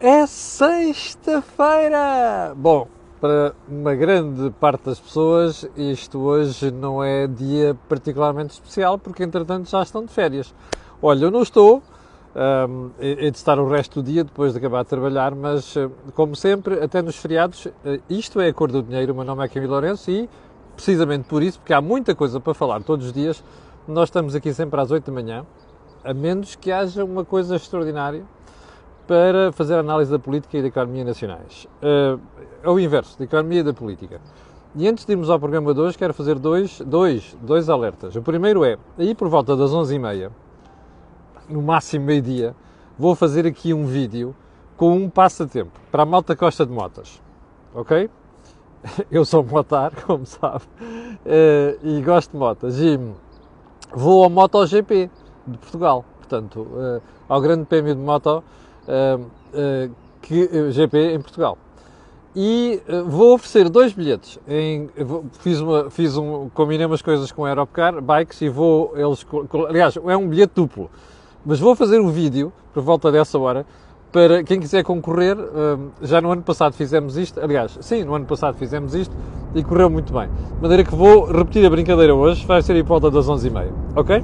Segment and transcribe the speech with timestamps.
[0.00, 1.98] É sexta-feira!
[2.56, 2.86] Bom,
[3.20, 9.68] para uma grande parte das pessoas, isto hoje não é dia particularmente especial, porque entretanto
[9.68, 10.54] já estão de férias.
[11.02, 11.82] Olha, eu não estou,
[12.68, 15.74] um, de estar o resto do dia depois de acabar de trabalhar, mas
[16.14, 19.12] como sempre, até nos feriados, eh, isto é a cor do dinheiro.
[19.12, 20.30] O meu nome é Camilo Lourenço e,
[20.76, 23.42] precisamente por isso, porque há muita coisa para falar todos os dias,
[23.88, 25.44] nós estamos aqui sempre às 8 da manhã,
[26.04, 28.24] a menos que haja uma coisa extraordinária
[29.08, 31.66] para fazer análise da política e da economia nacionais.
[31.82, 32.20] Uh,
[32.62, 34.20] é o inverso, da economia e da política.
[34.76, 38.14] E antes de irmos ao programa de hoje, quero fazer dois, dois, dois alertas.
[38.14, 40.30] O primeiro é, aí por volta das 11h30,
[41.48, 42.54] no máximo meio-dia,
[42.98, 44.36] vou fazer aqui um vídeo
[44.76, 47.22] com um passatempo para a malta Costa de Motas.
[47.74, 48.10] Ok?
[49.10, 52.78] Eu sou motar, como sabe, uh, e gosto de motas.
[52.78, 53.00] E
[53.94, 55.10] vou ao MotoGP
[55.46, 58.44] de Portugal, portanto, uh, ao Grande Prémio de Moto
[60.22, 61.58] que, uh, GP em Portugal.
[62.36, 64.38] E vou oferecer dois bilhetes.
[64.46, 64.88] Em,
[65.40, 69.26] fiz, uma, fiz um, combinei umas coisas com a Aerocar Bikes e vou, eles,
[69.68, 70.88] aliás, é um bilhete duplo,
[71.44, 73.66] mas vou fazer um vídeo por volta dessa hora
[74.12, 75.36] para quem quiser concorrer.
[76.02, 79.14] Já no ano passado fizemos isto, aliás, sim, no ano passado fizemos isto
[79.54, 80.28] e correu muito bem.
[80.28, 84.22] De maneira que vou repetir a brincadeira hoje, vai ser em volta das 11h30, ok?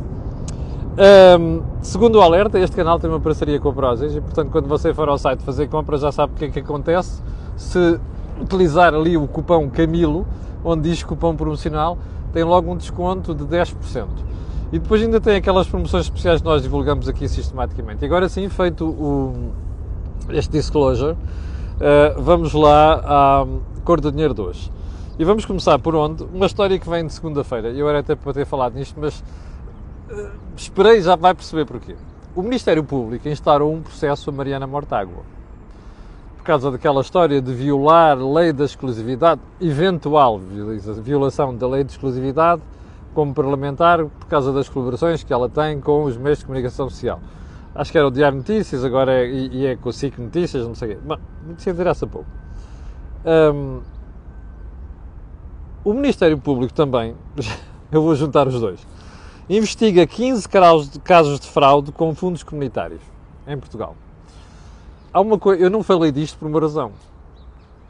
[0.96, 4.68] Um, segundo o alerta, este canal tem uma parceria com a Prozis e, portanto, quando
[4.68, 7.20] você for ao site fazer compras, já sabe o que é que acontece.
[7.56, 7.98] Se
[8.40, 10.24] utilizar ali o cupom Camilo,
[10.64, 11.98] onde diz cupom promocional,
[12.32, 14.06] tem logo um desconto de 10%.
[14.72, 18.02] E depois ainda tem aquelas promoções especiais que nós divulgamos aqui sistematicamente.
[18.02, 19.52] E agora sim, feito o,
[20.30, 23.46] este disclosure, uh, vamos lá à
[23.84, 24.70] cor do dinheiro de hoje.
[25.18, 26.24] E vamos começar por onde?
[26.24, 27.68] Uma história que vem de segunda-feira.
[27.70, 29.22] Eu era até para ter falado nisto, mas
[30.56, 31.96] esperei, já vai perceber porquê.
[32.34, 35.22] O Ministério Público instaurou um processo a Mariana Mortágua.
[36.36, 40.38] Por causa daquela história de violar lei da exclusividade, eventual
[41.02, 42.60] violação da lei de exclusividade,
[43.14, 47.20] como parlamentar, por causa das colaborações que ela tem com os meios de comunicação social.
[47.74, 50.74] Acho que era o Diário Notícias, agora é, e é com o SIC Notícias, não
[50.74, 51.00] sei o quê.
[51.04, 52.28] Bom, notícia interessa pouco.
[53.24, 53.80] Um,
[55.84, 57.14] o Ministério Público também,
[57.90, 58.86] eu vou juntar os dois,
[59.48, 60.48] investiga 15
[61.02, 63.02] casos de fraude com fundos comunitários
[63.46, 63.94] em Portugal.
[65.12, 66.92] Há uma coisa, eu não falei disto por uma razão.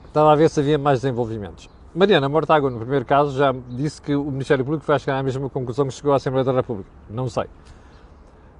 [0.04, 1.68] Estava a ver se havia mais desenvolvimentos.
[1.94, 5.48] Mariana Mortágua, no primeiro caso, já disse que o Ministério Público vai chegar à mesma
[5.48, 6.90] conclusão que chegou à Assembleia da República.
[7.08, 7.44] Não sei.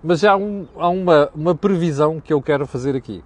[0.03, 3.25] Mas já há, um, há uma, uma previsão que eu quero fazer aqui.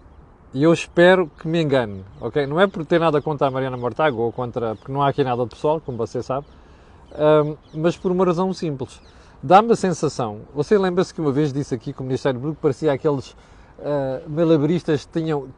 [0.55, 2.47] E eu espero que me engane, ok?
[2.47, 4.75] Não é por ter nada contra a Mariana Mortágua ou contra.
[4.77, 6.47] porque não há aqui nada de pessoal, como você sabe,
[7.45, 8.99] um, mas por uma razão simples
[9.43, 12.93] dá-me a sensação, você lembra-se que uma vez disse aqui que o Ministério Público parecia
[12.93, 13.31] aqueles
[13.79, 15.49] uh, malabaristas que tinham,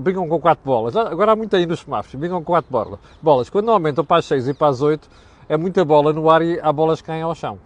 [0.00, 0.96] brincam com quatro bolas.
[0.96, 2.98] Ah, agora há muito aí nos semáforos, brincam com quatro bolas.
[3.22, 3.50] bolas.
[3.50, 5.08] Quando aumentam para as seis e para as oito,
[5.48, 7.58] é muita bola no ar e há bolas que caem ao chão.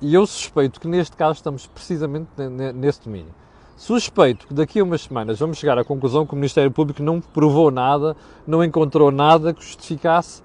[0.00, 2.28] E eu suspeito que neste caso estamos precisamente
[2.74, 3.34] nesse domínio.
[3.76, 7.20] Suspeito que daqui a umas semanas vamos chegar à conclusão que o Ministério Público não
[7.20, 8.16] provou nada,
[8.46, 10.42] não encontrou nada que justificasse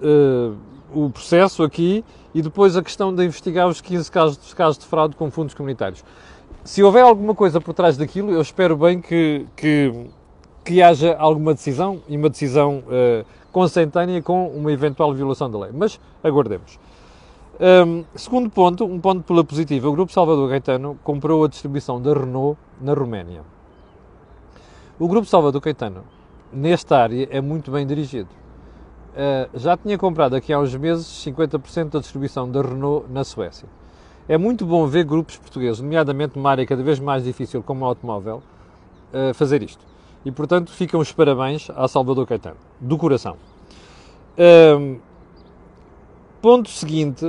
[0.00, 0.56] uh,
[0.94, 2.04] o processo aqui
[2.34, 6.04] e depois a questão de investigar os 15 casos, casos de fraude com fundos comunitários.
[6.64, 10.06] Se houver alguma coisa por trás daquilo, eu espero bem que, que,
[10.64, 15.70] que haja alguma decisão e uma decisão uh, consentânea com uma eventual violação da lei.
[15.72, 16.78] Mas aguardemos.
[17.58, 22.12] Um, segundo ponto, um ponto pela positiva, o Grupo Salvador Caetano comprou a distribuição da
[22.12, 23.42] Renault na Roménia.
[24.98, 26.04] O Grupo Salvador Caetano,
[26.52, 28.28] nesta área, é muito bem dirigido.
[29.16, 33.66] Uh, já tinha comprado aqui há uns meses 50% da distribuição da Renault na Suécia.
[34.28, 37.88] É muito bom ver grupos portugueses, nomeadamente numa área cada vez mais difícil como o
[37.88, 38.42] automóvel,
[39.14, 39.82] uh, fazer isto.
[40.22, 43.38] E, portanto, ficam os parabéns a Salvador Caetano, do coração.
[44.36, 45.00] Uh,
[46.42, 47.24] ponto seguinte,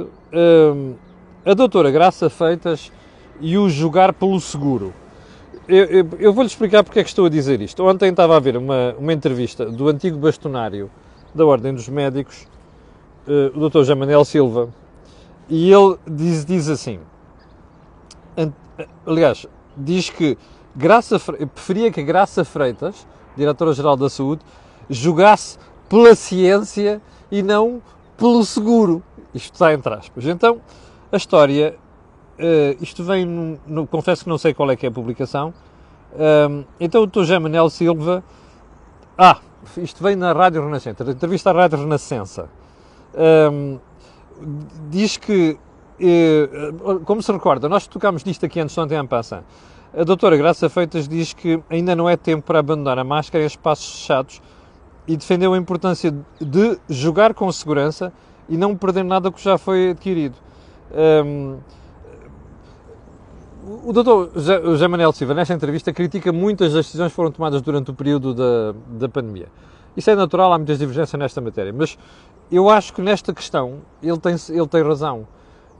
[1.45, 2.91] a doutora Graça Feitas
[3.39, 4.93] e o jogar pelo seguro.
[5.69, 7.81] Eu, eu, eu vou-lhe explicar porque é que estou a dizer isto.
[7.85, 10.91] Ontem estava a ver uma, uma entrevista do antigo bastonário
[11.33, 12.47] da Ordem dos Médicos,
[13.27, 13.83] uh, o Dr.
[13.83, 14.69] Jamanel Silva,
[15.50, 17.00] e ele diz, diz assim,
[19.06, 19.45] aliás,
[19.75, 20.38] diz que
[20.75, 24.41] Graça, preferia que Graça Freitas, Diretora-Geral da Saúde,
[24.89, 25.57] jogasse
[25.89, 27.01] pela ciência
[27.31, 27.81] e não
[28.18, 29.01] pelo seguro.
[29.33, 30.25] Isto está entre aspas.
[30.25, 30.62] Então,
[31.12, 31.75] a história,
[32.38, 35.53] uh, isto vem, no, no, confesso que não sei qual é que é a publicação,
[36.79, 37.24] então o Dr.
[37.24, 38.24] Jamanel Silva,
[39.18, 39.39] ah,
[39.77, 42.49] isto vem na Rádio Renascença, entrevista à Rádio Renascença,
[43.51, 43.79] um,
[44.89, 45.57] diz que,
[45.99, 46.49] eh,
[47.05, 49.43] como se recorda, nós tocámos nisto aqui antes ontem em Passa,
[49.97, 53.47] A doutora Graça Feitas diz que ainda não é tempo para abandonar a máscara em
[53.47, 54.41] espaços fechados
[55.07, 58.11] e defendeu a importância de jogar com segurança
[58.49, 60.35] e não perder nada que já foi adquirido.
[60.91, 61.57] Um,
[63.67, 67.91] o doutor José Manuel Silva, nesta entrevista, critica muitas das decisões que foram tomadas durante
[67.91, 69.47] o período da, da pandemia.
[69.95, 71.97] Isso é natural, há muitas divergências nesta matéria, mas
[72.49, 75.27] eu acho que nesta questão ele tem, ele tem razão,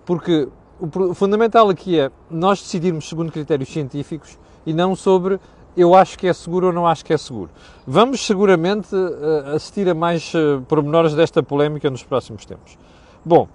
[0.06, 0.50] porque
[0.80, 5.40] o, fundamental aqui é nós decidirmos segundo critérios científicos e não sobre
[5.78, 7.52] eu acho que é seguro ou não acho que é seguro.
[7.86, 12.78] Vamos seguramente uh, assistir a mais uh, pormenores desta polémica nos próximos tempos.
[13.24, 13.48] Bom,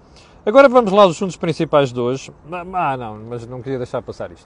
[0.45, 2.29] Agora vamos lá aos assuntos principais de hoje.
[2.51, 4.45] Ah, não, mas não queria deixar passar isto.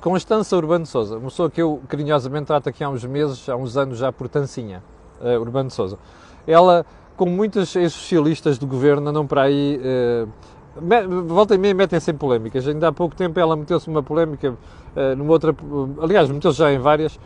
[0.00, 3.76] Constança Urbano Souza, uma pessoa que eu carinhosamente trato aqui há uns meses, há uns
[3.76, 4.82] anos já por Tancinha,
[5.20, 5.98] uh, Urbano Souza.
[6.46, 6.86] Ela,
[7.18, 9.78] como muitas ex-socialistas do governo, andam para aí.
[9.78, 12.66] Uh, volta e meia metem-se em polémicas.
[12.66, 15.54] Ainda há pouco tempo ela meteu-se numa polémica, uh, numa outra.
[16.00, 17.20] Aliás, meteu-se já em várias.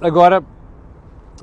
[0.00, 0.44] Agora,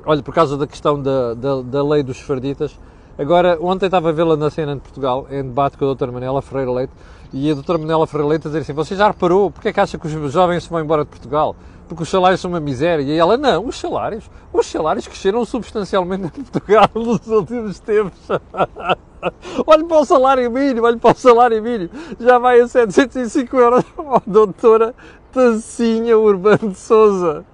[0.06, 2.78] olha, por causa da questão da, da, da lei dos farditas,
[3.18, 6.42] Agora, ontem estava a vê-la na cena de Portugal, em debate com a doutora Manela
[6.42, 6.92] Ferreira Leite,
[7.32, 9.80] e a doutora Manela Ferreira Leite a dizer assim, você já reparou, porque é que
[9.80, 11.56] acha que os jovens se vão embora de Portugal?
[11.88, 13.02] Porque os salários são uma miséria.
[13.02, 18.18] E ela, não, os salários, os salários cresceram substancialmente em Portugal nos últimos tempos.
[19.66, 21.90] olhe para o salário mínimo, olhe para o salário mínimo,
[22.20, 23.84] já vai a 705 euros.
[23.96, 24.94] Oh, doutora
[25.32, 27.44] Tancinha Urbano de Souza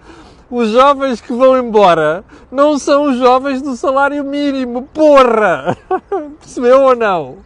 [0.52, 5.78] os jovens que vão embora não são os jovens do salário mínimo, porra!
[6.38, 7.38] Percebeu ou não?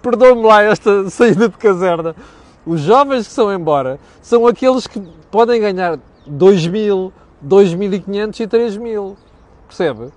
[0.00, 2.14] Perdoe-me lá esta saída de caserna.
[2.64, 5.02] Os jovens que são embora são aqueles que
[5.32, 7.12] podem ganhar 2 mil,
[7.44, 9.16] 2.500 e 3 mil.
[9.66, 10.12] Percebe?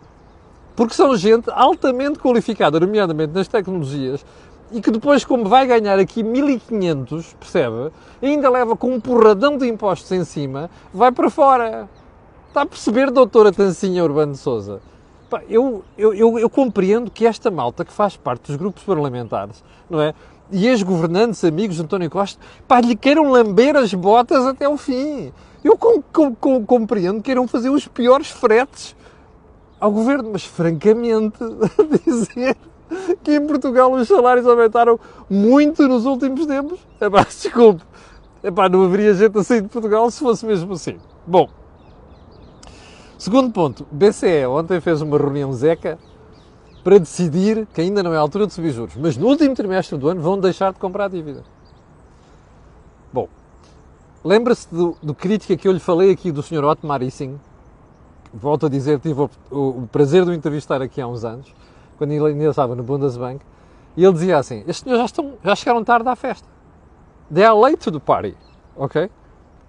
[0.75, 4.24] Porque são gente altamente qualificada, nomeadamente nas tecnologias,
[4.71, 7.91] e que depois, como vai ganhar aqui 1500, percebe?
[8.21, 11.88] Ainda leva com um porradão de impostos em cima, vai para fora.
[12.47, 14.81] Está a perceber, doutora Tancinha Urbano Souza?
[15.50, 20.00] Eu, eu, eu, eu, compreendo que esta malta que faz parte dos grupos parlamentares, não
[20.00, 20.13] é?
[20.51, 25.33] E ex-governantes, amigos de António Costa, pá, lhe queiram lamber as botas até o fim.
[25.63, 28.95] Eu com, com, com, compreendo que queiram fazer os piores fretes
[29.79, 31.38] ao governo, mas francamente,
[32.06, 32.56] dizer
[33.24, 35.00] que em Portugal os salários aumentaram
[35.30, 37.84] muito nos últimos tempos, é pá, desculpe,
[38.44, 40.98] é pá, não haveria gente a sair de Portugal se fosse mesmo assim.
[41.26, 41.50] Bom,
[43.18, 45.98] segundo ponto, BCE ontem fez uma reunião zeca
[46.84, 49.98] para decidir que ainda não é a altura de subir juros, mas no último trimestre
[49.98, 51.44] do ano vão deixar de comprar dívida.
[53.12, 53.28] Bom,
[54.24, 56.64] lembra-se do, do crítica que eu lhe falei aqui do Sr.
[56.64, 57.40] Otmar Issing?
[58.32, 61.52] Volto a dizer, tive o, o, o prazer de o entrevistar aqui há uns anos
[61.97, 63.39] quando ele ainda estava no Bundesbank,
[63.97, 66.47] e ele dizia assim: Estes senhores já, estão, já chegaram tarde à festa.
[67.33, 68.36] They are late to the party.
[68.75, 69.09] Ok?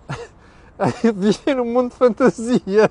[1.14, 2.90] Vivem num mundo de fantasia.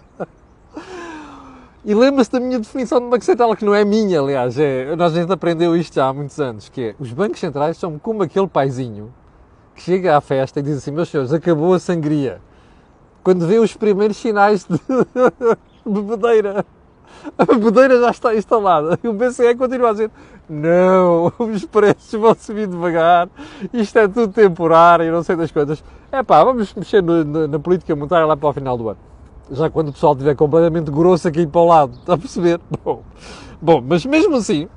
[1.83, 4.57] E lembra-se da minha definição de Banco Central, que não é minha, aliás.
[4.57, 7.77] É, nós a gente aprendeu isto já há muitos anos, que é, os bancos centrais
[7.77, 9.13] são como aquele paizinho
[9.75, 12.41] que chega à festa e diz assim, meus senhores, acabou a sangria.
[13.23, 14.79] Quando vê os primeiros sinais de
[15.85, 16.65] bebedeira
[17.37, 18.99] a bebedeira já está instalada.
[19.03, 20.11] E o BCE continua a dizer:
[20.49, 23.27] não, os preços vão subir devagar,
[23.73, 25.83] isto é tudo temporário, não sei das coisas.
[26.11, 28.99] É pá, vamos mexer no, na, na, política monetária lá para o final do ano.
[29.51, 32.59] Já quando o pessoal estiver completamente grosso aqui para o lado, está a perceber?
[32.83, 33.03] Bom,
[33.62, 34.67] bom, mas mesmo assim,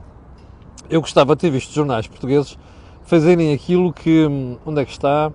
[0.90, 2.58] eu gostava de ter visto jornais portugueses
[3.04, 4.26] fazerem aquilo que.
[4.64, 5.32] Onde é que está?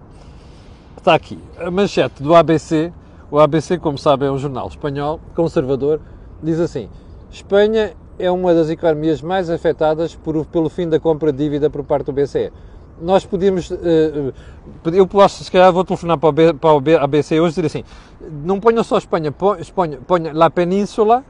[0.98, 1.38] Está aqui.
[1.58, 2.94] A manchete do ABC.
[3.30, 6.00] O ABC, como sabem, é um jornal espanhol, conservador,
[6.44, 6.90] diz assim:
[7.32, 11.84] Espanha é uma das economias mais afetadas por, pelo fim da compra de dívida por
[11.84, 12.52] parte do BCE.
[13.02, 14.34] Nós podíamos, uh,
[14.94, 17.66] eu posso, se calhar vou telefonar para, o B, para o ABC hoje e dizer
[17.66, 17.84] assim,
[18.44, 21.26] não ponham só Espanha, ponha, ponha a Península,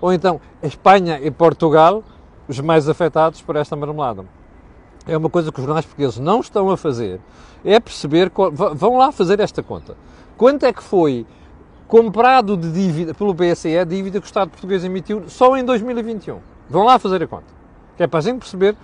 [0.00, 2.02] ou então Espanha e Portugal,
[2.48, 4.24] os mais afetados por esta marmelada.
[5.06, 7.20] É uma coisa que os jornais portugueses não estão a fazer,
[7.64, 8.30] é perceber,
[8.74, 9.96] vão lá fazer esta conta.
[10.36, 11.24] Quanto é que foi
[11.86, 16.38] comprado de dívida pelo BCE, dívida que o Estado português emitiu só em 2021.
[16.68, 17.52] Vão lá fazer a conta.
[17.96, 18.76] Que é para a gente perceber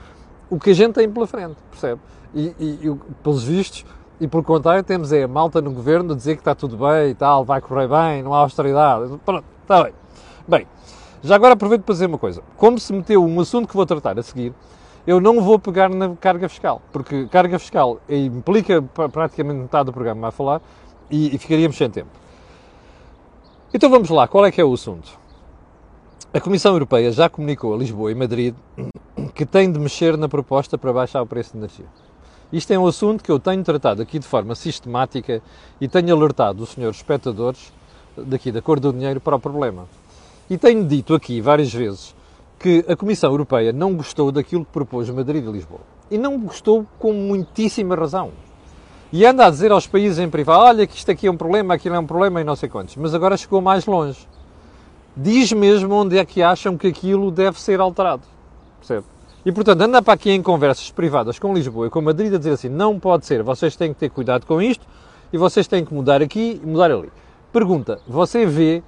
[0.48, 2.00] o que a gente tem pela frente, percebe?
[2.34, 3.84] E, e, e pelos vistos,
[4.20, 7.10] e por contrário, temos é a malta no governo a dizer que está tudo bem
[7.10, 9.18] e tal, vai correr bem, não há austeridade.
[9.24, 9.94] Pronto, está bem.
[10.46, 10.66] Bem,
[11.22, 12.42] já agora aproveito para dizer uma coisa.
[12.56, 14.52] Como se meteu um assunto que vou tratar a seguir,
[15.06, 20.28] eu não vou pegar na carga fiscal, porque carga fiscal implica praticamente metade do programa
[20.28, 20.60] a falar
[21.10, 22.10] e, e ficaríamos sem tempo.
[23.72, 25.08] Então vamos lá, qual é que é o assunto?
[26.34, 28.52] A Comissão Europeia já comunicou a Lisboa e Madrid
[29.32, 31.86] que tem de mexer na proposta para baixar o preço de energia.
[32.52, 35.40] Isto é um assunto que eu tenho tratado aqui de forma sistemática
[35.80, 37.72] e tenho alertado os senhores espectadores
[38.16, 39.86] daqui da cor do dinheiro para o problema.
[40.50, 42.12] E tenho dito aqui várias vezes
[42.58, 45.82] que a Comissão Europeia não gostou daquilo que propôs Madrid e Lisboa.
[46.10, 48.32] E não gostou com muitíssima razão.
[49.12, 51.74] E anda a dizer aos países em privado, olha que isto aqui é um problema,
[51.74, 52.94] aquilo é um problema e não sei quantos.
[52.96, 54.26] Mas agora chegou mais longe.
[55.16, 58.22] Diz mesmo onde é que acham que aquilo deve ser alterado.
[58.78, 59.04] Percebe?
[59.44, 62.52] E portanto anda para aqui em conversas privadas com Lisboa e com Madrid a dizer
[62.52, 64.86] assim, não pode ser, vocês têm que ter cuidado com isto
[65.32, 67.10] e vocês têm que mudar aqui e mudar ali.
[67.52, 68.82] Pergunta, você vê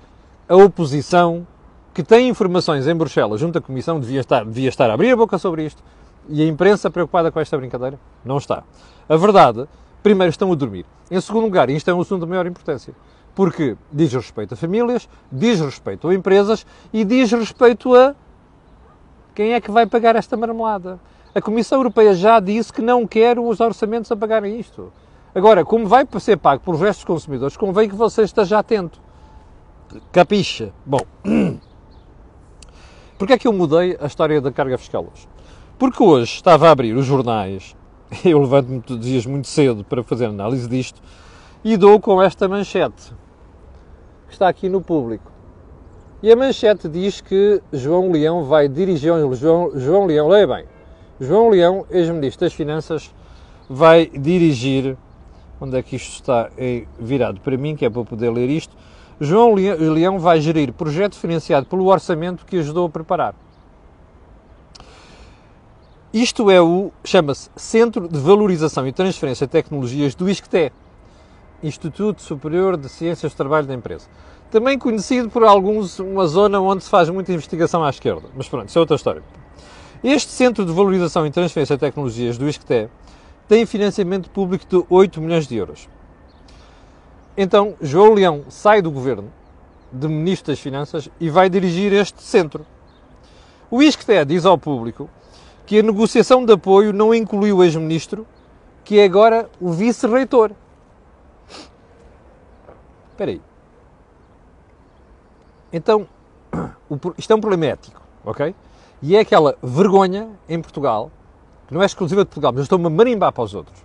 [0.48, 1.46] a oposição
[1.92, 5.16] que tem informações em Bruxelas junto à Comissão, devia estar, devia estar a abrir a
[5.16, 5.82] boca sobre isto,
[6.28, 7.98] e a imprensa preocupada com esta brincadeira?
[8.24, 8.62] Não está.
[9.08, 9.66] A verdade
[10.02, 10.84] primeiro, estão a dormir.
[11.10, 12.94] Em segundo lugar, isto é um assunto de maior importância,
[13.34, 18.14] porque diz respeito a famílias, diz respeito a empresas e diz respeito a
[19.34, 21.00] quem é que vai pagar esta marmelada.
[21.34, 24.92] A Comissão Europeia já disse que não quer os orçamentos a pagarem isto.
[25.34, 29.00] Agora, como vai ser pago pelos restos consumidores, convém que você esteja atento.
[30.12, 30.72] Capixa.
[30.84, 31.00] Bom,
[33.16, 35.26] porquê é que eu mudei a história da carga fiscal hoje?
[35.78, 37.74] Porque hoje estava a abrir os jornais
[38.24, 41.00] eu levanto-me todos os dias muito cedo para fazer análise disto
[41.64, 43.12] e dou com esta manchete
[44.26, 45.30] que está aqui no público.
[46.22, 49.12] E a manchete diz que João Leão vai dirigir.
[49.34, 50.64] João, João Leão, leia bem.
[51.20, 53.12] João Leão, ex-ministro das Finanças,
[53.68, 54.96] vai dirigir.
[55.60, 56.48] Onde é que isto está
[56.98, 58.76] virado para mim, que é para poder ler isto?
[59.20, 63.34] João Leão vai gerir projeto financiado pelo orçamento que ajudou a preparar.
[66.12, 70.70] Isto é o, chama-se Centro de Valorização e Transferência de Tecnologias do ISCTE,
[71.62, 74.06] Instituto Superior de Ciências do Trabalho da Empresa.
[74.50, 78.28] Também conhecido por alguns, uma zona onde se faz muita investigação à esquerda.
[78.36, 79.22] Mas pronto, isso é outra história.
[80.04, 82.90] Este Centro de Valorização e Transferência de Tecnologias do ISCTE
[83.48, 85.88] tem financiamento público de 8 milhões de euros.
[87.34, 89.32] Então, João Leão sai do governo
[89.90, 92.66] de Ministro das Finanças e vai dirigir este centro.
[93.70, 95.08] O ISCTE diz ao público
[95.66, 98.26] que a negociação de apoio não incluiu o ex-ministro,
[98.84, 100.52] que é agora o vice-reitor.
[103.10, 103.40] Espera aí.
[105.72, 106.06] Então,
[107.16, 108.54] isto é um problema ético, ok?
[109.00, 111.10] E é aquela vergonha em Portugal,
[111.66, 113.78] que não é exclusiva de Portugal, mas eu estou-me a marimbar para os outros.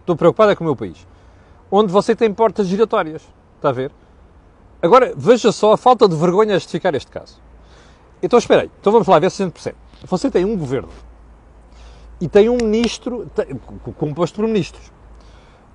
[0.00, 1.06] Estou preocupado é com o meu país.
[1.70, 3.22] Onde você tem portas giratórias.
[3.56, 3.90] Está a ver?
[4.80, 7.40] Agora, veja só a falta de vergonha a justificar este caso.
[8.22, 8.70] Então, espera aí.
[8.80, 9.76] Então vamos lá ver se a gente percebe.
[10.04, 10.88] Você tem um governo
[12.22, 13.28] e tem um ministro,
[13.98, 14.92] composto por ministros.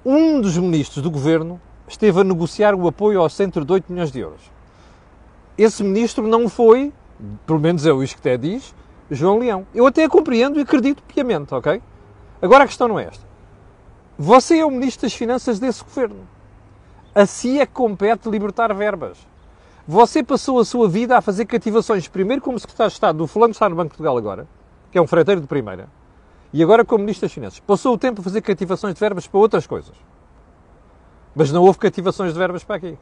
[0.05, 4.13] Um dos ministros do governo esteve a negociar o apoio ao centro de 8 milhões
[4.13, 4.39] de euros.
[5.57, 6.93] Esse ministro não foi,
[7.45, 8.73] pelo menos é o isso que até diz,
[9.11, 9.67] João Leão.
[9.75, 11.81] Eu até compreendo e acredito piamente, ok?
[12.41, 13.25] Agora a questão não é esta.
[14.17, 16.25] Você é o ministro das Finanças desse governo.
[17.13, 19.17] Assim é que compete libertar verbas.
[19.85, 23.51] Você passou a sua vida a fazer cativações, primeiro como secretário de Estado do fulano
[23.51, 24.47] que está no Banco de Portugal agora,
[24.89, 25.89] que é um freiteiro de primeira,
[26.53, 29.67] e agora, como das Finanças, passou o tempo a fazer cativações de verbas para outras
[29.67, 29.93] coisas.
[31.35, 32.97] Mas não houve cativações de verbas para aqui.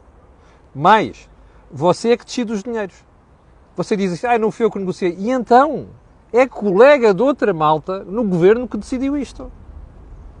[0.74, 1.28] Mais,
[1.70, 2.94] você é que decide os dinheiros.
[3.76, 5.16] Você diz assim, ah, não fui eu que negociei.
[5.18, 5.86] E então,
[6.32, 9.50] é colega de outra malta no governo que decidiu isto.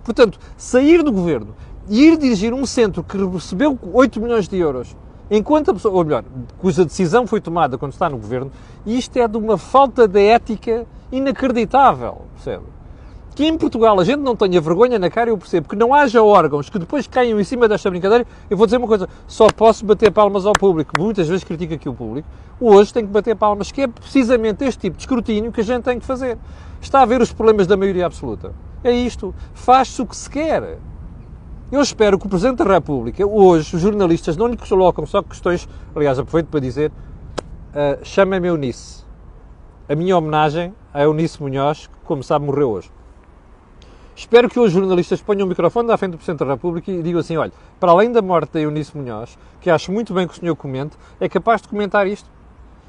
[0.04, 1.54] Portanto, sair do governo
[1.88, 4.96] e ir dirigir um centro que recebeu 8 milhões de euros,
[5.30, 6.24] enquanto a pessoa, ou melhor,
[6.58, 8.50] cuja decisão foi tomada quando está no governo,
[8.84, 12.75] isto é de uma falta de ética inacreditável, percebe?
[13.36, 16.22] Que em Portugal a gente não tenha vergonha na cara, eu percebo que não haja
[16.22, 18.26] órgãos que depois caiam em cima desta brincadeira.
[18.48, 20.92] Eu vou dizer uma coisa: só posso bater palmas ao público.
[20.98, 22.26] Muitas vezes critico aqui o público.
[22.58, 25.82] Hoje tenho que bater palmas, que é precisamente este tipo de escrutínio que a gente
[25.84, 26.38] tem que fazer.
[26.80, 28.54] Está a ver os problemas da maioria absoluta.
[28.82, 29.34] É isto.
[29.52, 30.78] Faz-se o que se quer.
[31.70, 35.68] Eu espero que o Presidente da República, hoje, os jornalistas não lhe colocam só questões.
[35.94, 39.04] Aliás, aproveito para dizer: uh, chamem-me Eunice.
[39.86, 42.90] A minha homenagem a Eunice Munhoz, que, como sabe, morreu hoje.
[44.16, 47.20] Espero que os jornalistas ponham o microfone à frente do Presidente da República e digam
[47.20, 50.36] assim: olha, para além da morte da Eunice Munhoz, que acho muito bem que o
[50.36, 52.26] senhor comente, é capaz de comentar isto.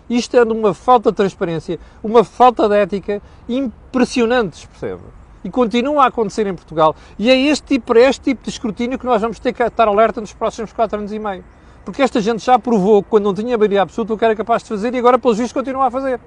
[0.09, 5.01] Isto é uma falta de transparência, uma falta de ética impressionante, percebe?
[5.43, 6.95] E continua a acontecer em Portugal.
[7.19, 9.85] E é este tipo, é este tipo de escrutínio que nós vamos ter que estar
[9.85, 11.43] alerta nos próximos 4 anos e meio.
[11.83, 14.63] Porque esta gente já provou que quando não tinha maioria absoluta o que era capaz
[14.63, 16.21] de fazer e agora, pelos vistos, continua a fazer.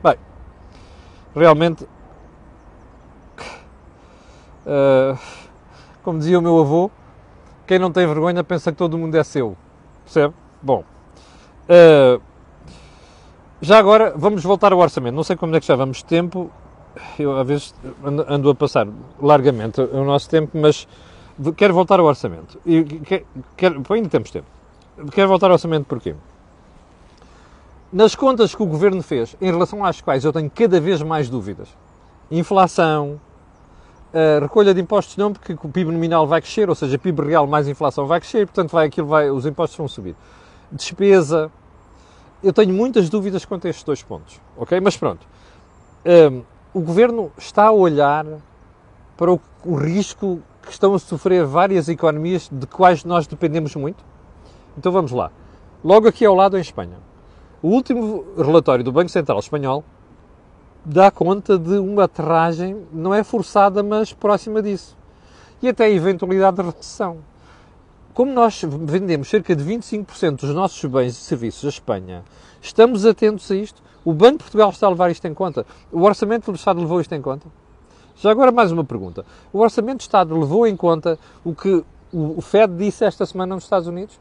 [0.00, 0.14] Bem,
[1.34, 1.88] realmente
[4.66, 5.18] Uh,
[6.02, 6.90] como dizia o meu avô,
[7.66, 9.56] quem não tem vergonha pensa que todo mundo é seu.
[10.04, 10.34] Percebe?
[10.60, 10.84] Bom.
[11.64, 12.20] Uh,
[13.60, 15.14] já agora vamos voltar ao orçamento.
[15.14, 16.50] Não sei como é que já vamos de tempo.
[17.18, 17.74] eu às vezes
[18.28, 18.88] ando a passar
[19.20, 20.86] largamente o nosso tempo, mas
[21.56, 22.60] quero voltar ao orçamento.
[22.66, 23.24] E quero,
[23.56, 24.46] quero, ainda temos tempo.
[25.12, 26.14] Quero voltar ao orçamento porquê?
[27.92, 31.28] Nas contas que o governo fez, em relação às quais eu tenho cada vez mais
[31.28, 31.68] dúvidas,
[32.30, 33.20] inflação,
[34.40, 37.66] recolha de impostos não, porque o PIB nominal vai crescer, ou seja, PIB real mais
[37.66, 40.14] inflação vai crescer, portanto vai, aquilo vai, os impostos vão subir.
[40.70, 41.50] Despesa,
[42.42, 44.78] eu tenho muitas dúvidas quanto a estes dois pontos, ok?
[44.80, 45.26] Mas pronto,
[46.04, 46.42] um,
[46.74, 48.26] o governo está a olhar
[49.16, 54.04] para o, o, risco que estão a sofrer várias economias de quais nós dependemos muito.
[54.76, 55.30] Então vamos lá.
[55.84, 56.96] Logo aqui ao lado em Espanha.
[57.62, 59.84] O último relatório do Banco Central Espanhol
[60.84, 64.96] dá conta de uma aterragem, não é forçada, mas próxima disso.
[65.62, 67.18] E até a eventualidade de recessão.
[68.14, 72.22] Como nós vendemos cerca de 25% dos nossos bens e serviços à Espanha,
[72.60, 73.82] estamos atentos a isto.
[74.04, 75.64] O Banco de Portugal está a levar isto em conta.
[75.90, 77.46] O Orçamento do Estado levou isto em conta.
[78.16, 79.24] Já agora mais uma pergunta.
[79.52, 83.64] O Orçamento do Estado levou em conta o que o Fed disse esta semana nos
[83.64, 84.20] Estados Unidos?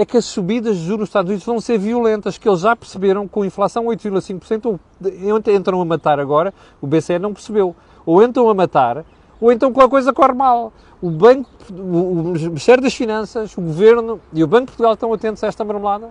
[0.00, 2.76] É que as subidas de juros nos Estados Unidos vão ser violentas, que eles já
[2.76, 7.74] perceberam com inflação 8,5%, ou entram a matar agora, o BCE não percebeu.
[8.06, 9.04] Ou entram a matar,
[9.40, 14.44] ou então a coisa corre mal o Banco, o Ministério das Finanças, o Governo e
[14.44, 16.10] o Banco de Portugal estão atentos a esta marmelada?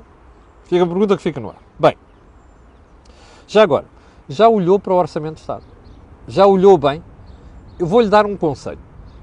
[0.66, 1.58] Fica a pergunta que fica no ar.
[1.80, 1.98] Bem,
[3.48, 3.86] já agora,
[4.28, 5.64] já olhou para o Orçamento de Estado?
[6.28, 7.02] Já olhou bem?
[7.80, 8.80] Eu vou-lhe dar um conselho.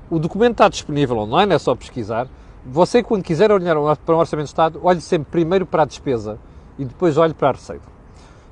[0.09, 2.29] O documento está disponível online, é só pesquisar.
[2.67, 6.39] Você, quando quiser olhar para o Orçamento de Estado, olhe sempre primeiro para a despesa
[6.79, 7.95] e depois olhe para a receita.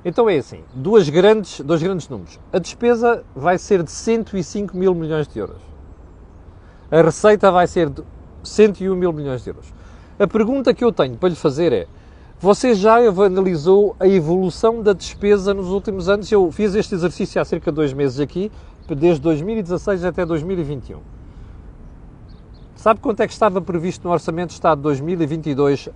[0.05, 2.39] Então é assim, duas grandes, dois grandes números.
[2.51, 5.73] A despesa vai ser de 105 mil milhões de euros
[6.93, 8.03] a receita vai ser de
[8.43, 9.65] 101 mil milhões de euros.
[10.19, 11.87] A pergunta que eu tenho para lhe fazer é:
[12.39, 16.31] você já analisou a evolução da despesa nos últimos anos?
[16.31, 18.51] Eu fiz este exercício há cerca de dois meses aqui,
[18.87, 20.99] desde 2016 até 2021.
[22.83, 25.87] Sabe quanto é que estava previsto no Orçamento de Estado de 2022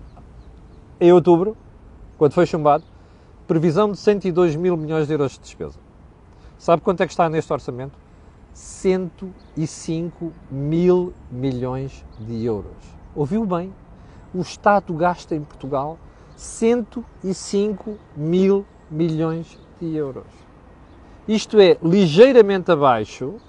[1.01, 1.57] em outubro,
[2.17, 2.81] quando foi chumbado?
[3.45, 5.77] Previsão de 102 mil milhões de euros de despesa.
[6.57, 7.91] Sabe quanto é que está neste orçamento?
[8.53, 12.71] 105 mil milhões de euros.
[13.13, 13.73] Ouviu bem?
[14.33, 15.99] O Estado gasta em Portugal
[16.37, 20.23] 105 mil milhões de euros.
[21.27, 23.41] Isto é ligeiramente abaixo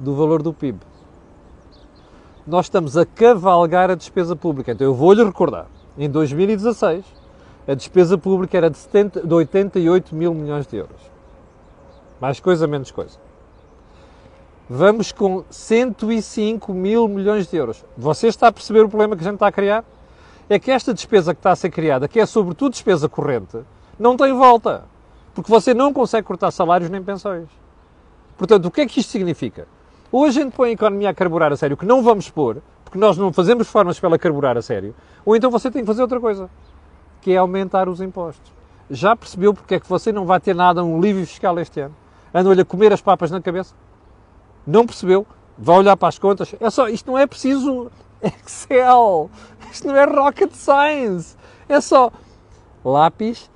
[0.00, 0.78] do valor do PIB.
[2.46, 4.72] Nós estamos a cavalgar a despesa pública.
[4.72, 5.66] Então eu vou-lhe recordar.
[5.96, 7.04] Em 2016,
[7.68, 11.00] a despesa pública era de, 70, de 88 mil milhões de euros.
[12.20, 13.18] Mais coisa, menos coisa.
[14.68, 17.84] Vamos com 105 mil milhões de euros.
[17.96, 19.84] Você está a perceber o problema que a gente está a criar?
[20.48, 23.58] É que esta despesa que está a ser criada, que é sobretudo despesa corrente,
[23.98, 24.84] não tem volta.
[25.34, 27.48] Porque você não consegue cortar salários nem pensões.
[28.36, 29.66] Portanto, o que é que isto significa?
[30.12, 32.98] Ou a gente põe a economia a carburar a sério, que não vamos pôr, porque
[32.98, 34.94] nós não fazemos formas para ela carburar a sério,
[35.24, 36.50] ou então você tem que fazer outra coisa,
[37.20, 38.52] que é aumentar os impostos.
[38.90, 41.94] Já percebeu porque é que você não vai ter nada, um livre fiscal este ano?
[42.32, 43.74] andam-lhe a comer as papas na cabeça?
[44.66, 45.26] Não percebeu?
[45.58, 46.54] Vai olhar para as contas.
[46.60, 47.90] É só, isto não é preciso
[48.22, 49.30] Excel.
[49.70, 51.36] Isto não é rocket science.
[51.68, 52.10] É só
[52.84, 53.50] lápis,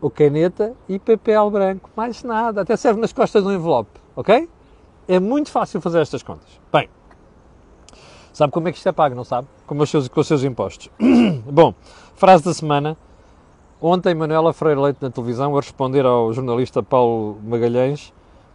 [0.00, 1.90] ou caneta e papel branco.
[1.96, 2.62] Mais nada.
[2.62, 3.90] Até serve nas costas do envelope.
[4.14, 4.48] Ok?
[5.08, 6.48] É muito fácil fazer estas contas.
[6.72, 6.88] Bem,
[8.32, 9.46] sabe como é que isto é pago, não sabe?
[9.66, 10.90] Com os seus, com os seus impostos.
[11.46, 11.74] Bom,
[12.16, 12.96] frase da semana.
[13.80, 18.12] Ontem, Manuela Freire Leite na televisão a responder ao jornalista Paulo Magalhães,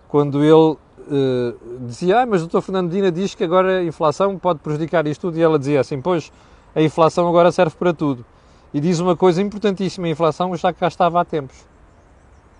[0.09, 2.61] quando ele uh, dizia: ah, mas o Dr.
[2.61, 6.01] Fernando Dina diz que agora a inflação pode prejudicar isto tudo, e ela dizia assim:
[6.01, 6.31] Pois,
[6.75, 8.25] a inflação agora serve para tudo.
[8.73, 11.65] E diz uma coisa importantíssima: a inflação já cá estava há tempos.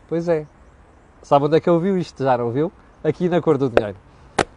[0.08, 0.46] Pois é.
[1.22, 2.24] Sabe onde é que eu ouviu isto?
[2.24, 2.72] Já não ouviu?
[3.04, 3.98] Aqui na Cor do Dinheiro.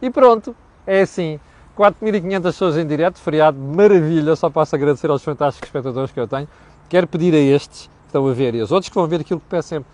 [0.01, 0.55] E pronto,
[0.87, 1.41] é assim.
[1.77, 4.37] 4.500 pessoas em direto, feriado, maravilha.
[4.37, 6.49] Só passo a agradecer aos fantásticos espectadores que eu tenho.
[6.89, 9.47] Quero pedir a estes estão a ver e os outros que vão ver aquilo que
[9.47, 9.91] peço sempre,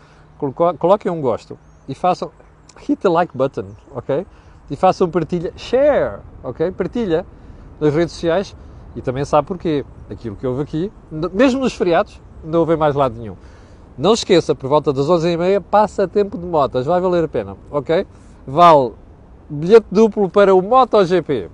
[0.78, 1.58] coloquem um gosto
[1.88, 2.30] e façam,
[2.76, 4.26] hit the like button, ok?
[4.70, 6.70] E façam partilha, share, ok?
[6.70, 7.24] Partilha
[7.80, 8.54] nas redes sociais
[8.94, 9.84] e também sabe porquê.
[10.10, 10.92] Aquilo que houve aqui,
[11.32, 13.36] mesmo nos feriados, não houve mais lado nenhum.
[13.96, 18.06] Não esqueça, por volta das 11h30, passa tempo de motas, vai valer a pena, ok?
[18.50, 18.92] Vale
[19.48, 21.48] bilhete duplo para o MotoGP.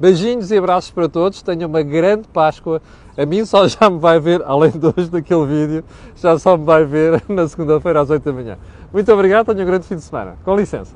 [0.00, 2.80] Beijinhos e abraços para todos, tenham uma grande Páscoa
[3.16, 5.84] a mim só já me vai ver, além de hoje daquele vídeo,
[6.16, 8.58] já só me vai ver na segunda-feira às 8 da manhã.
[8.92, 10.36] Muito obrigado, tenha um grande fim de semana.
[10.44, 10.94] Com licença.